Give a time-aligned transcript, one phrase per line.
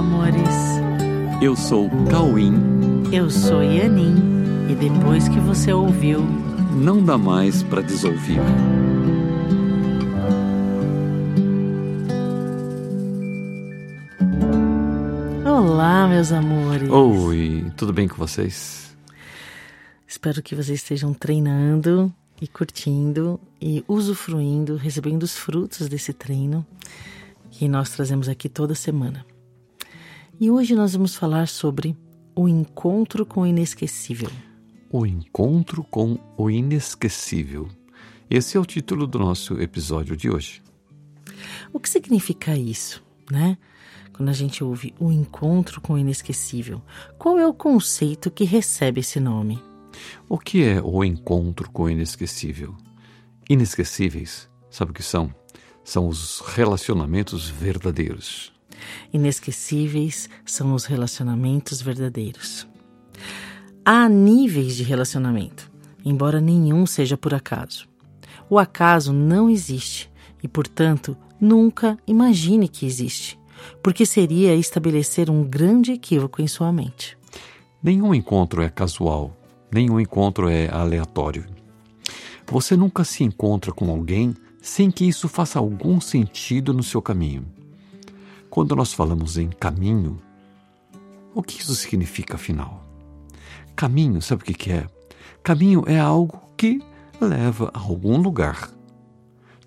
[0.00, 0.48] amores.
[1.42, 2.54] Eu sou Cauim.
[3.12, 4.16] Eu sou Yanin.
[4.70, 6.22] E depois que você ouviu,
[6.74, 8.40] não dá mais para desouvir.
[15.44, 16.88] Olá, meus amores.
[16.88, 18.96] Oi, tudo bem com vocês?
[20.08, 22.10] Espero que vocês estejam treinando
[22.40, 26.64] e curtindo e usufruindo, recebendo os frutos desse treino
[27.50, 29.26] que nós trazemos aqui toda semana.
[30.40, 31.94] E hoje nós vamos falar sobre
[32.34, 34.30] o encontro com o inesquecível.
[34.90, 37.68] O encontro com o inesquecível.
[38.30, 40.62] Esse é o título do nosso episódio de hoje.
[41.74, 43.58] O que significa isso, né?
[44.14, 46.80] Quando a gente ouve o encontro com o inesquecível,
[47.18, 49.62] qual é o conceito que recebe esse nome?
[50.26, 52.74] O que é o encontro com o inesquecível?
[53.46, 55.34] Inesquecíveis, sabe o que são?
[55.84, 58.58] São os relacionamentos verdadeiros.
[59.12, 62.66] Inesquecíveis são os relacionamentos verdadeiros.
[63.84, 65.70] Há níveis de relacionamento,
[66.04, 67.88] embora nenhum seja por acaso.
[68.48, 70.10] O acaso não existe
[70.42, 73.38] e, portanto, nunca imagine que existe,
[73.82, 77.16] porque seria estabelecer um grande equívoco em sua mente.
[77.82, 79.36] Nenhum encontro é casual,
[79.72, 81.46] nenhum encontro é aleatório.
[82.46, 87.46] Você nunca se encontra com alguém sem que isso faça algum sentido no seu caminho.
[88.50, 90.20] Quando nós falamos em caminho,
[91.32, 92.84] o que isso significa afinal?
[93.76, 94.88] Caminho, sabe o que é?
[95.40, 96.82] Caminho é algo que
[97.20, 98.68] leva a algum lugar.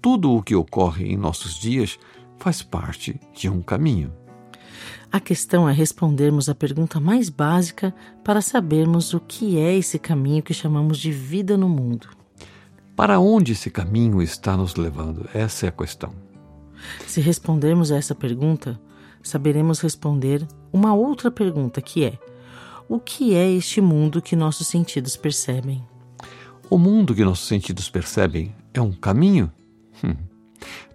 [0.00, 1.98] Tudo o que ocorre em nossos dias
[2.38, 4.12] faz parte de um caminho.
[5.10, 10.42] A questão é respondermos a pergunta mais básica para sabermos o que é esse caminho
[10.42, 12.08] que chamamos de vida no mundo.
[12.94, 15.28] Para onde esse caminho está nos levando?
[15.34, 16.27] Essa é a questão.
[17.06, 18.80] Se respondermos a essa pergunta,
[19.22, 22.18] saberemos responder uma outra pergunta que é:
[22.88, 25.84] o que é este mundo que nossos sentidos percebem?
[26.70, 29.50] O mundo que nossos sentidos percebem é um caminho?
[30.04, 30.14] Hum.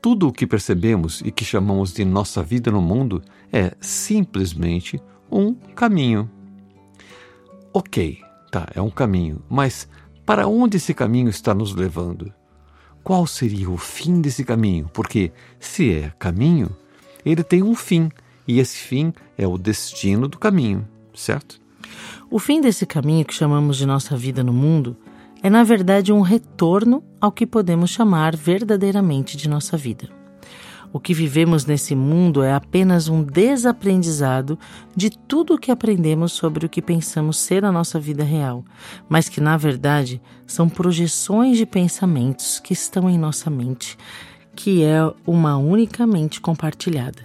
[0.00, 3.22] Tudo o que percebemos e que chamamos de nossa vida no mundo
[3.52, 5.00] é simplesmente
[5.30, 6.30] um caminho.
[7.72, 8.18] Ok,
[8.50, 9.88] tá, é um caminho, mas
[10.24, 12.32] para onde esse caminho está nos levando?
[13.02, 14.90] Qual seria o fim desse caminho?
[14.92, 16.76] Porque, se é caminho,
[17.24, 18.10] ele tem um fim,
[18.46, 21.60] e esse fim é o destino do caminho, certo?
[22.30, 24.96] O fim desse caminho que chamamos de nossa vida no mundo
[25.42, 30.17] é, na verdade, um retorno ao que podemos chamar verdadeiramente de nossa vida.
[30.90, 34.58] O que vivemos nesse mundo é apenas um desaprendizado
[34.96, 38.64] de tudo o que aprendemos sobre o que pensamos ser a nossa vida real,
[39.08, 43.98] mas que, na verdade, são projeções de pensamentos que estão em nossa mente,
[44.56, 47.18] que é uma única mente compartilhada.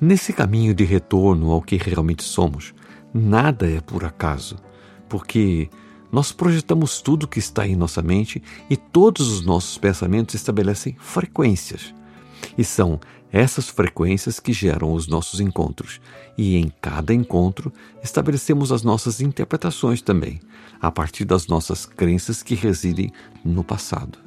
[0.00, 2.72] Nesse caminho de retorno ao que realmente somos,
[3.12, 4.56] nada é por acaso,
[5.10, 5.68] porque
[6.10, 11.94] nós projetamos tudo que está em nossa mente e todos os nossos pensamentos estabelecem frequências.
[12.56, 13.00] E são
[13.32, 16.00] essas frequências que geram os nossos encontros.
[16.36, 20.40] E em cada encontro estabelecemos as nossas interpretações também,
[20.80, 23.12] a partir das nossas crenças que residem
[23.44, 24.18] no passado.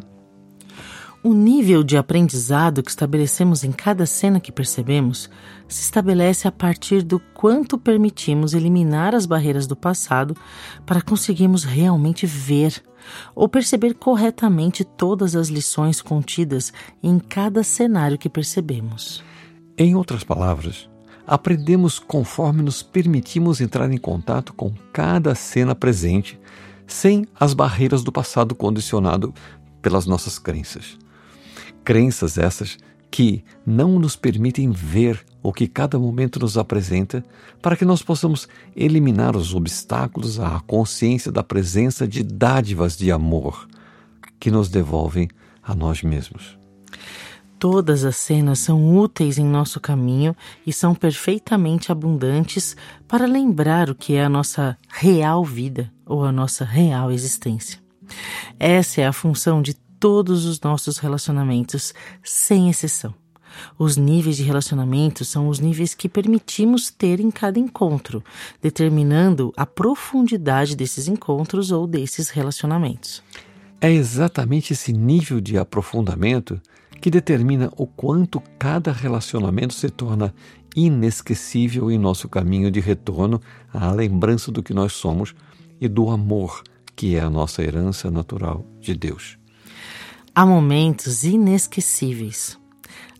[1.25, 5.29] O nível de aprendizado que estabelecemos em cada cena que percebemos
[5.69, 10.35] se estabelece a partir do quanto permitimos eliminar as barreiras do passado
[10.85, 12.83] para conseguirmos realmente ver
[13.33, 19.23] ou perceber corretamente todas as lições contidas em cada cenário que percebemos.
[19.77, 20.89] Em outras palavras,
[21.25, 26.37] aprendemos conforme nos permitimos entrar em contato com cada cena presente,
[26.85, 29.33] sem as barreiras do passado condicionado
[29.81, 31.01] pelas nossas crenças.
[31.83, 32.77] Crenças essas
[33.11, 37.23] que não nos permitem ver o que cada momento nos apresenta,
[37.61, 43.67] para que nós possamos eliminar os obstáculos à consciência da presença de dádivas de amor
[44.39, 45.29] que nos devolvem
[45.61, 46.57] a nós mesmos.
[47.59, 52.75] Todas as cenas são úteis em nosso caminho e são perfeitamente abundantes
[53.07, 57.79] para lembrar o que é a nossa real vida ou a nossa real existência.
[58.59, 63.15] Essa é a função de todos os nossos relacionamentos, sem exceção.
[63.79, 68.21] Os níveis de relacionamento são os níveis que permitimos ter em cada encontro,
[68.61, 73.23] determinando a profundidade desses encontros ou desses relacionamentos.
[73.79, 76.59] É exatamente esse nível de aprofundamento
[76.99, 80.35] que determina o quanto cada relacionamento se torna
[80.75, 83.39] inesquecível em nosso caminho de retorno
[83.73, 85.33] à lembrança do que nós somos
[85.79, 86.61] e do amor
[86.93, 89.41] que é a nossa herança natural de Deus.
[90.35, 92.57] Há momentos inesquecíveis.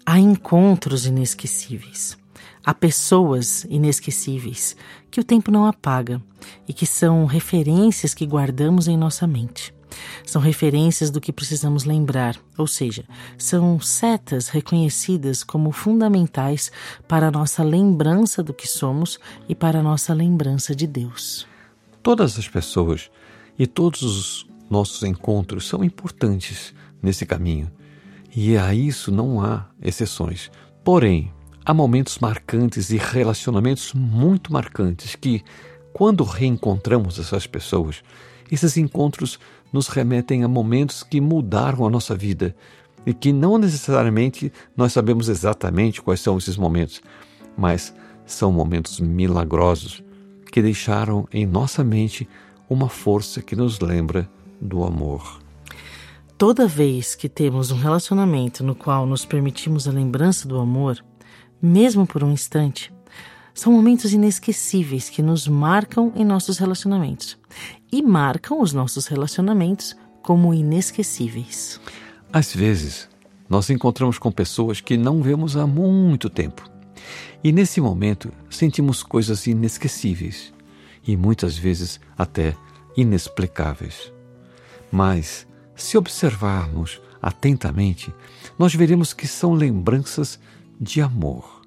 [0.04, 2.18] Há encontros inesquecíveis.
[2.66, 4.76] Há pessoas inesquecíveis
[5.12, 6.20] que o tempo não apaga
[6.68, 9.72] e que são referências que guardamos em nossa mente.
[10.26, 13.06] São referências do que precisamos lembrar, ou seja,
[13.38, 16.72] são setas reconhecidas como fundamentais
[17.08, 21.46] para a nossa lembrança do que somos e para a nossa lembrança de Deus.
[22.02, 23.12] Todas as pessoas
[23.60, 27.70] e todos os nossos encontros são importantes nesse caminho,
[28.36, 30.50] e a isso não há exceções.
[30.84, 31.32] Porém,
[31.66, 35.44] há momentos marcantes e relacionamentos muito marcantes que,
[35.92, 38.02] quando reencontramos essas pessoas,
[38.52, 39.40] esses encontros
[39.72, 42.56] nos remetem a momentos que mudaram a nossa vida
[43.06, 47.02] e que não necessariamente nós sabemos exatamente quais são esses momentos,
[47.58, 47.94] mas
[48.26, 50.04] são momentos milagrosos
[50.52, 52.28] que deixaram em nossa mente
[52.70, 54.30] uma força que nos lembra
[54.62, 55.43] do amor.
[56.46, 61.02] Toda vez que temos um relacionamento no qual nos permitimos a lembrança do amor,
[61.62, 62.92] mesmo por um instante,
[63.54, 67.38] são momentos inesquecíveis que nos marcam em nossos relacionamentos
[67.90, 71.80] e marcam os nossos relacionamentos como inesquecíveis.
[72.34, 73.08] Às vezes,
[73.48, 76.70] nós encontramos com pessoas que não vemos há muito tempo.
[77.42, 80.54] E nesse momento sentimos coisas inesquecíveis
[81.08, 82.54] e muitas vezes até
[82.98, 84.12] inexplicáveis.
[84.92, 88.14] Mas, se observarmos atentamente,
[88.58, 90.40] nós veremos que são lembranças
[90.80, 91.62] de amor.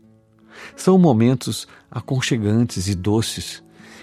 [0.74, 3.62] São momentos aconchegantes e doces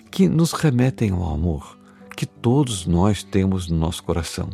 [0.10, 1.78] que nos remetem ao amor
[2.16, 4.50] que todos nós temos no nosso coração,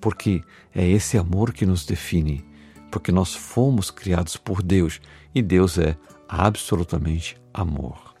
[0.00, 0.42] porque
[0.74, 2.44] é esse amor que nos define,
[2.90, 5.00] porque nós fomos criados por Deus
[5.34, 5.96] e Deus é
[6.28, 8.14] absolutamente amor.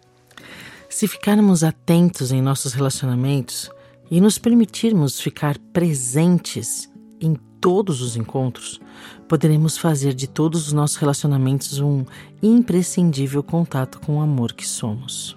[0.88, 3.70] Se ficarmos atentos em nossos relacionamentos
[4.10, 6.90] e nos permitirmos ficar presentes
[7.20, 8.80] em todos os encontros,
[9.28, 12.04] poderemos fazer de todos os nossos relacionamentos um
[12.42, 15.36] imprescindível contato com o amor que somos.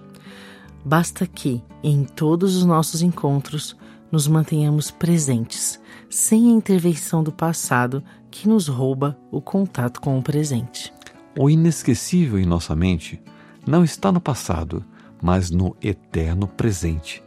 [0.84, 3.76] Basta que, em todos os nossos encontros,
[4.12, 5.80] nos mantenhamos presentes,
[6.10, 10.94] sem a intervenção do passado que nos rouba o contato com o presente.
[11.38, 13.22] O inesquecível em nossa mente
[13.66, 14.84] não está no passado,
[15.22, 17.24] mas no eterno presente,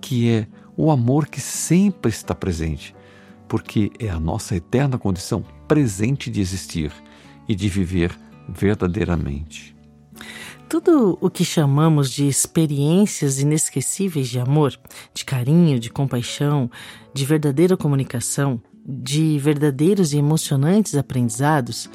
[0.00, 0.46] que é
[0.78, 2.94] o amor que sempre está presente,
[3.48, 6.92] porque é a nossa eterna condição presente de existir
[7.48, 8.16] e de viver
[8.48, 9.76] verdadeiramente.
[10.68, 14.78] Tudo o que chamamos de experiências inesquecíveis de amor,
[15.12, 16.70] de carinho, de compaixão,
[17.12, 21.90] de verdadeira comunicação, de verdadeiros e emocionantes aprendizados,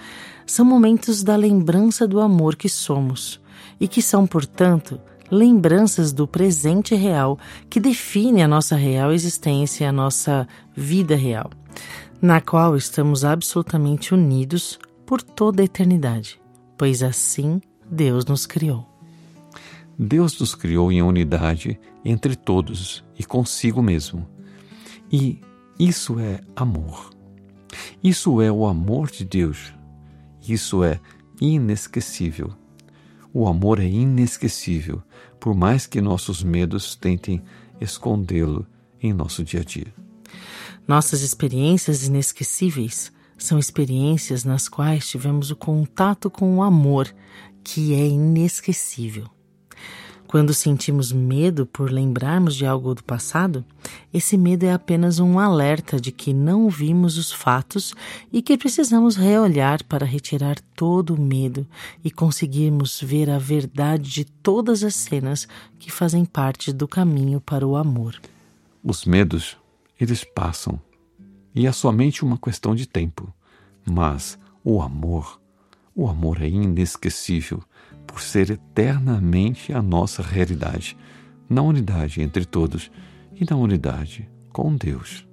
[0.45, 3.39] são momentos da lembrança do amor que somos
[3.79, 5.00] e que são, portanto,
[5.33, 7.39] lembranças do presente real
[7.69, 11.50] que define a nossa real existência, a nossa vida real,
[12.21, 16.39] na qual estamos absolutamente unidos por toda a eternidade,
[16.77, 17.59] pois assim
[17.89, 18.88] Deus nos criou.
[19.97, 24.27] Deus nos criou em unidade entre todos e consigo mesmo.
[25.12, 25.39] E
[25.79, 27.09] isso é amor.
[28.03, 29.74] Isso é o amor de Deus.
[30.47, 31.00] Isso é
[31.39, 32.53] inesquecível.
[33.33, 35.01] O amor é inesquecível,
[35.39, 37.41] por mais que nossos medos tentem
[37.81, 38.68] escondê-lo
[39.01, 39.91] em nosso dia a dia.
[40.88, 47.13] Nossas experiências inesquecíveis são experiências nas quais tivemos o contato com o amor
[47.63, 49.27] que é inesquecível.
[50.27, 53.65] Quando sentimos medo por lembrarmos de algo do passado,
[54.13, 57.93] esse medo é apenas um alerta de que não vimos os fatos
[58.31, 61.67] e que precisamos reolhar para retirar todo o medo
[62.03, 65.47] e conseguirmos ver a verdade de todas as cenas
[65.79, 68.19] que fazem parte do caminho para o amor.
[68.83, 69.57] Os medos,
[70.00, 70.79] eles passam,
[71.55, 73.33] e é somente uma questão de tempo.
[73.85, 75.41] Mas o amor
[75.95, 77.62] o amor é inesquecível
[78.07, 80.97] por ser eternamente a nossa realidade,
[81.47, 82.89] na unidade entre todos
[83.35, 85.25] e na unidade com Deus.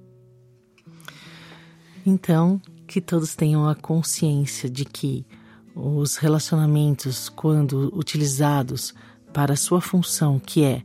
[2.05, 5.25] Então, que todos tenham a consciência de que
[5.75, 8.95] os relacionamentos, quando utilizados
[9.33, 10.83] para a sua função, que é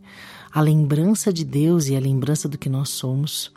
[0.51, 3.51] a lembrança de Deus e a lembrança do que nós somos,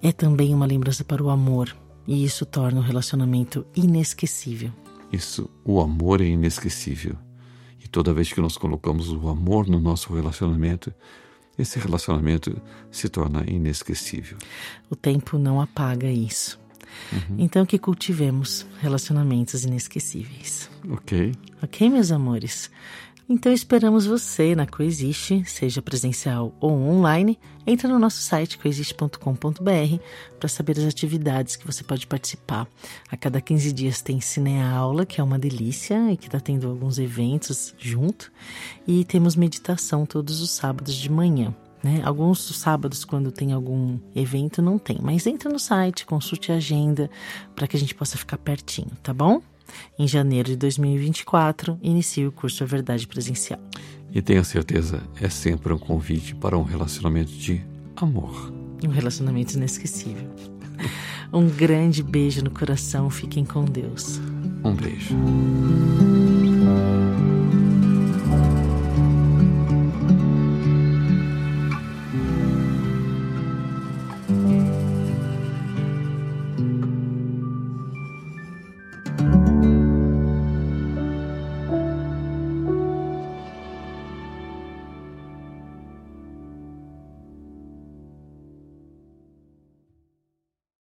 [0.00, 1.76] é também uma lembrança para o amor,
[2.06, 4.72] e isso torna o relacionamento inesquecível.
[5.12, 7.16] Isso, o amor é inesquecível.
[7.82, 10.92] E toda vez que nós colocamos o amor no nosso relacionamento,
[11.58, 12.60] esse relacionamento
[12.90, 14.38] se torna inesquecível.
[14.88, 16.58] O tempo não apaga isso.
[17.12, 17.36] Uhum.
[17.38, 20.70] Então que cultivemos relacionamentos inesquecíveis.
[20.90, 21.34] Ok.
[21.62, 22.70] Ok, meus amores?
[23.30, 27.38] Então esperamos você na Coexiste, seja presencial ou online.
[27.66, 30.02] Entra no nosso site coexiste.com.br
[30.40, 32.66] para saber as atividades que você pode participar.
[33.10, 36.98] A cada 15 dias tem cineaula, que é uma delícia e que está tendo alguns
[36.98, 38.32] eventos junto.
[38.86, 41.54] E temos meditação todos os sábados de manhã.
[41.82, 42.00] Né?
[42.04, 44.98] Alguns sábados, quando tem algum evento, não tem.
[45.02, 47.10] Mas entra no site, consulte a agenda
[47.54, 49.42] para que a gente possa ficar pertinho, tá bom?
[49.98, 53.60] Em janeiro de 2024, inicia o curso A Verdade Presencial.
[54.12, 57.60] E tenha certeza, é sempre um convite para um relacionamento de
[57.96, 58.52] amor.
[58.84, 60.28] Um relacionamento inesquecível.
[61.32, 64.18] Um grande beijo no coração, fiquem com Deus.
[64.64, 65.14] Um beijo.